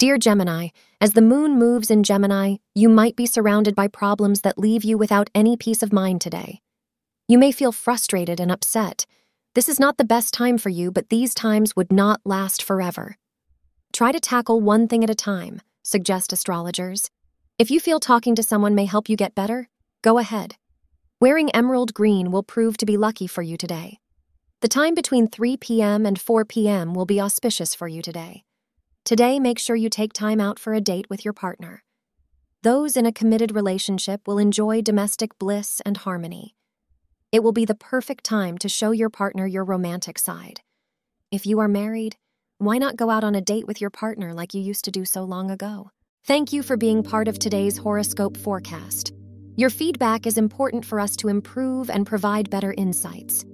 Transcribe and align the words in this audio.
Dear 0.00 0.16
Gemini, 0.16 0.68
as 0.98 1.12
the 1.12 1.20
moon 1.20 1.58
moves 1.58 1.90
in 1.90 2.04
Gemini, 2.04 2.56
you 2.74 2.88
might 2.88 3.16
be 3.16 3.26
surrounded 3.26 3.74
by 3.74 3.86
problems 3.86 4.40
that 4.40 4.56
leave 4.56 4.82
you 4.82 4.96
without 4.96 5.28
any 5.34 5.58
peace 5.58 5.82
of 5.82 5.92
mind 5.92 6.22
today. 6.22 6.62
You 7.28 7.36
may 7.36 7.52
feel 7.52 7.70
frustrated 7.70 8.40
and 8.40 8.50
upset. 8.50 9.04
This 9.54 9.68
is 9.68 9.78
not 9.78 9.98
the 9.98 10.06
best 10.06 10.32
time 10.32 10.56
for 10.56 10.70
you, 10.70 10.90
but 10.90 11.10
these 11.10 11.34
times 11.34 11.76
would 11.76 11.92
not 11.92 12.22
last 12.24 12.62
forever. 12.62 13.18
Try 13.92 14.10
to 14.10 14.20
tackle 14.20 14.62
one 14.62 14.88
thing 14.88 15.04
at 15.04 15.10
a 15.10 15.14
time, 15.14 15.60
suggest 15.82 16.32
astrologers. 16.32 17.10
If 17.58 17.70
you 17.70 17.78
feel 17.78 18.00
talking 18.00 18.34
to 18.36 18.42
someone 18.42 18.74
may 18.74 18.86
help 18.86 19.10
you 19.10 19.18
get 19.18 19.34
better, 19.34 19.68
go 20.00 20.16
ahead. 20.16 20.56
Wearing 21.20 21.50
emerald 21.50 21.92
green 21.92 22.30
will 22.30 22.42
prove 22.42 22.78
to 22.78 22.86
be 22.86 22.96
lucky 22.96 23.26
for 23.26 23.42
you 23.42 23.58
today. 23.58 23.98
The 24.62 24.68
time 24.68 24.94
between 24.94 25.28
3 25.28 25.58
p.m. 25.58 26.06
and 26.06 26.18
4 26.18 26.46
p.m. 26.46 26.94
will 26.94 27.04
be 27.04 27.20
auspicious 27.20 27.74
for 27.74 27.86
you 27.86 28.00
today. 28.00 28.44
Today, 29.04 29.40
make 29.40 29.58
sure 29.58 29.76
you 29.76 29.88
take 29.88 30.12
time 30.12 30.40
out 30.40 30.58
for 30.58 30.74
a 30.74 30.80
date 30.80 31.08
with 31.08 31.24
your 31.24 31.34
partner. 31.34 31.82
Those 32.62 32.96
in 32.96 33.06
a 33.06 33.12
committed 33.12 33.54
relationship 33.54 34.26
will 34.26 34.38
enjoy 34.38 34.82
domestic 34.82 35.38
bliss 35.38 35.80
and 35.86 35.96
harmony. 35.96 36.54
It 37.32 37.42
will 37.42 37.52
be 37.52 37.64
the 37.64 37.74
perfect 37.74 38.24
time 38.24 38.58
to 38.58 38.68
show 38.68 38.90
your 38.90 39.08
partner 39.08 39.46
your 39.46 39.64
romantic 39.64 40.18
side. 40.18 40.60
If 41.30 41.46
you 41.46 41.60
are 41.60 41.68
married, 41.68 42.16
why 42.58 42.76
not 42.76 42.96
go 42.96 43.08
out 43.08 43.24
on 43.24 43.34
a 43.34 43.40
date 43.40 43.66
with 43.66 43.80
your 43.80 43.90
partner 43.90 44.34
like 44.34 44.52
you 44.52 44.60
used 44.60 44.84
to 44.84 44.90
do 44.90 45.04
so 45.04 45.24
long 45.24 45.50
ago? 45.50 45.90
Thank 46.26 46.52
you 46.52 46.62
for 46.62 46.76
being 46.76 47.02
part 47.02 47.28
of 47.28 47.38
today's 47.38 47.78
horoscope 47.78 48.36
forecast. 48.36 49.14
Your 49.56 49.70
feedback 49.70 50.26
is 50.26 50.36
important 50.36 50.84
for 50.84 51.00
us 51.00 51.16
to 51.16 51.28
improve 51.28 51.88
and 51.88 52.06
provide 52.06 52.50
better 52.50 52.74
insights. 52.76 53.44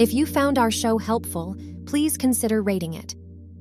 If 0.00 0.12
you 0.12 0.26
found 0.26 0.58
our 0.58 0.70
show 0.70 0.98
helpful, 0.98 1.56
please 1.86 2.16
consider 2.16 2.62
rating 2.62 2.94
it. 2.94 3.14